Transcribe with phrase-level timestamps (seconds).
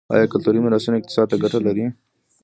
[0.13, 1.85] آیا کلتوري میراثونه اقتصاد ته ګټه لري؟